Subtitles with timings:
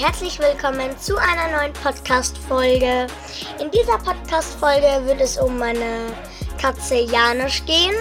[0.00, 3.06] herzlich willkommen zu einer neuen Podcast-Folge.
[3.60, 6.14] In dieser Podcast-Folge wird es um meine
[6.58, 7.94] Katze Janusz gehen.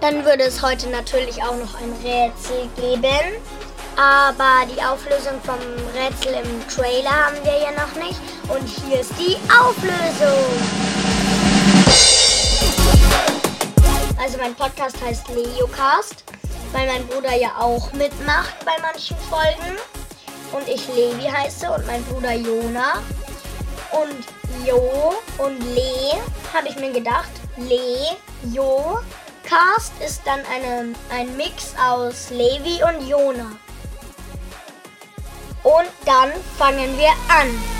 [0.00, 3.36] Dann würde es heute natürlich auch noch ein Rätsel geben.
[3.96, 5.58] Aber die Auflösung vom
[5.94, 8.18] Rätsel im Trailer haben wir ja noch nicht.
[8.48, 10.42] Und hier ist die Auflösung.
[14.18, 16.24] Also mein Podcast heißt Leocast,
[16.72, 19.76] weil mein Bruder ja auch mitmacht bei manchen Folgen
[20.52, 23.02] und ich Levi heiße und mein Bruder Jona.
[23.92, 26.20] Und Jo und Le
[26.52, 27.30] habe ich mir gedacht.
[27.56, 28.16] Le,
[28.52, 28.98] Jo,
[29.44, 33.52] Cast ist dann eine, ein Mix aus Levi und Jona.
[35.62, 37.75] Und dann fangen wir an.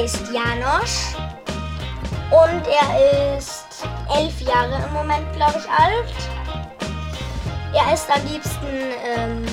[0.00, 1.14] Heißt Janosch
[2.30, 3.66] und er ist
[4.14, 6.14] elf Jahre im Moment, glaube ich, alt.
[7.74, 8.66] Er isst am liebsten
[9.16, 9.44] ähm,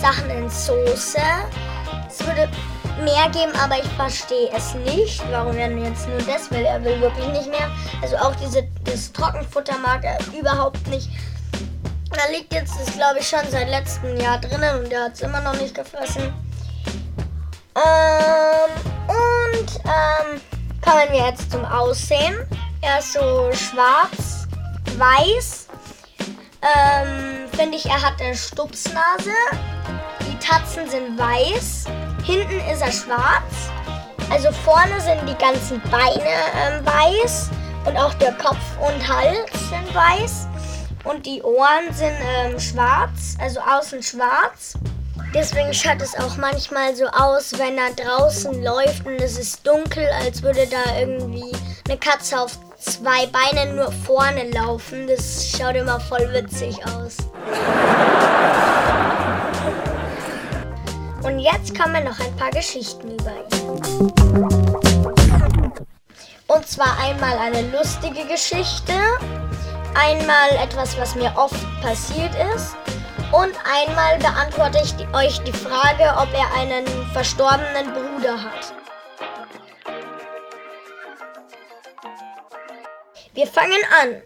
[0.00, 1.20] Sachen in Soße.
[2.08, 2.48] Es würde
[3.02, 6.64] mehr geben, aber ich verstehe es nicht, warum er jetzt nur das will.
[6.64, 7.70] Er will wirklich nicht mehr.
[8.02, 11.08] Also auch diese, das Trockenfutter mag er überhaupt nicht.
[12.10, 15.20] Da liegt jetzt, das glaube ich, schon seit letztem Jahr drinnen und er hat es
[15.20, 16.32] immer noch nicht gefressen.
[17.76, 18.70] Ähm,
[19.06, 20.40] und ähm,
[20.82, 22.34] kommen wir jetzt zum Aussehen.
[22.80, 24.46] Er ist so schwarz,
[24.96, 25.66] weiß.
[26.62, 29.34] Ähm, Finde ich, er hat eine Stupsnase.
[30.22, 31.84] Die Tatzen sind weiß.
[32.24, 33.70] Hinten ist er schwarz.
[34.30, 36.24] Also vorne sind die ganzen Beine
[36.56, 37.50] ähm, weiß.
[37.84, 40.48] Und auch der Kopf und Hals sind weiß.
[41.04, 44.74] Und die Ohren sind ähm, schwarz, also außen schwarz.
[45.34, 50.06] Deswegen schaut es auch manchmal so aus, wenn er draußen läuft und es ist dunkel,
[50.22, 51.52] als würde da irgendwie
[51.88, 55.06] eine Katze auf zwei Beinen nur vorne laufen.
[55.06, 57.16] Das schaut immer voll witzig aus.
[61.22, 64.12] Und jetzt kommen noch ein paar Geschichten über ihn.
[66.46, 68.92] Und zwar einmal eine lustige Geschichte,
[69.94, 72.76] einmal etwas, was mir oft passiert ist
[73.32, 78.74] und einmal beantworte ich euch die Frage, ob er einen verstorbenen Bruder hat.
[83.34, 84.22] Wir fangen an.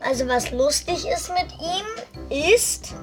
[0.00, 2.94] Also was lustig ist mit ihm, ist,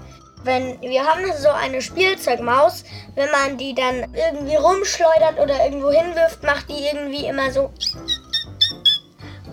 [0.44, 2.84] wenn wir haben so eine Spielzeugmaus,
[3.16, 7.72] wenn man die dann irgendwie rumschleudert oder irgendwo hinwirft, macht die irgendwie immer so.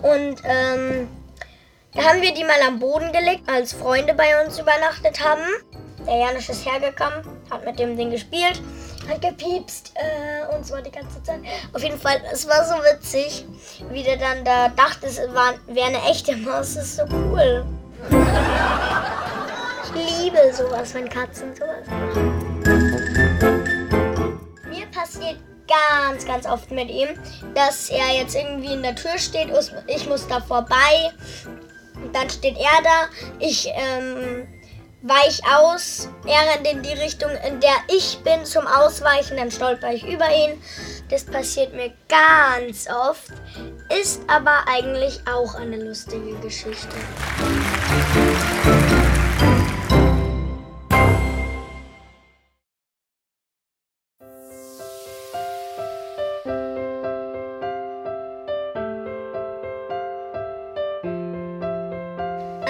[0.01, 1.07] Und ähm,
[1.93, 5.43] da haben wir die mal am Boden gelegt, als Freunde bei uns übernachtet haben.
[6.07, 8.61] Der Janusz ist hergekommen, hat mit dem Ding gespielt,
[9.09, 11.41] hat gepiepst äh, und zwar die ganze Zeit.
[11.73, 13.45] Auf jeden Fall, es war so witzig,
[13.91, 16.75] wie der dann da dachte, es wäre eine echte Maus.
[16.75, 17.65] Das ist so cool.
[19.83, 22.41] Ich liebe sowas, wenn Katzen sowas machen.
[24.69, 25.37] Mir passiert
[25.67, 27.09] ganz, ganz oft mit ihm,
[27.53, 29.49] dass er jetzt irgendwie in der Tür steht,
[29.87, 31.11] ich muss da vorbei
[32.13, 33.07] dann steht er da,
[33.39, 34.47] ich ähm,
[35.01, 39.93] weich aus, er rennt in die Richtung, in der ich bin zum Ausweichen, dann stolper
[39.93, 40.61] ich über ihn.
[41.09, 43.31] Das passiert mir ganz oft,
[44.01, 46.95] ist aber eigentlich auch eine lustige Geschichte.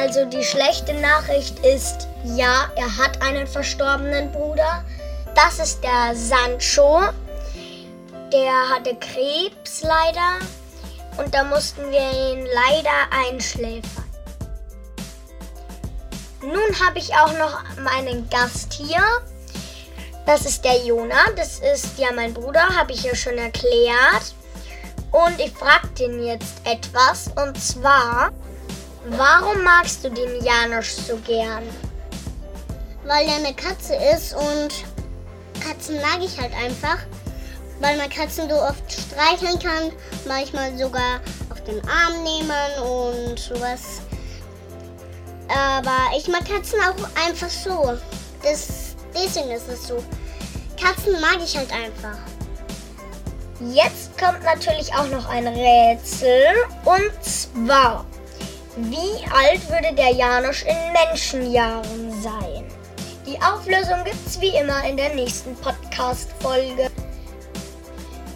[0.02, 4.84] Also die schlechte Nachricht ist, ja, er hat einen verstorbenen Bruder.
[5.36, 7.02] Das ist der Sancho.
[8.34, 10.40] Der hatte Krebs leider
[11.18, 14.10] und da mussten wir ihn leider einschläfern.
[16.42, 19.04] Nun habe ich auch noch meinen Gast hier.
[20.26, 21.30] Das ist der Jona.
[21.36, 24.34] Das ist ja mein Bruder, habe ich ja schon erklärt.
[25.12, 27.28] Und ich frage den jetzt etwas.
[27.36, 28.32] Und zwar,
[29.10, 31.64] Warum magst du den Janosch so gern?
[33.04, 34.70] Weil er eine Katze ist und
[35.60, 36.98] Katzen mag ich halt einfach.
[37.80, 39.92] Weil man Katzen so oft streicheln kann,
[40.28, 41.20] manchmal sogar
[41.50, 42.52] auf den Arm nehmen
[42.84, 44.02] und sowas.
[45.48, 47.98] Aber ich mag Katzen auch einfach so.
[48.44, 50.04] Das, deswegen ist es so.
[50.80, 52.20] Katzen mag ich halt einfach.
[53.74, 56.46] Jetzt kommt natürlich auch noch ein Rätsel.
[56.86, 58.06] Und zwar,
[58.78, 62.64] wie alt würde der Janosch in Menschenjahren sein?
[63.26, 66.90] Die Auflösung gibt's wie immer in der nächsten Podcast-Folge.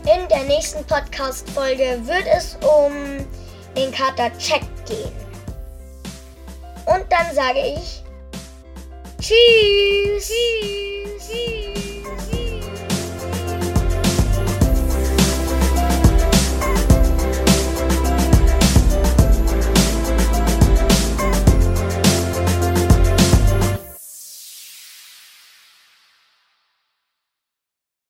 [0.04, 3.26] In der nächsten Podcast-Folge wird es um
[3.76, 5.12] den Kater Check gehen.
[6.86, 8.04] Und dann sage ich
[9.20, 10.30] Tschüss.
[10.30, 11.28] Tschüss.
[11.28, 12.45] Tschüss.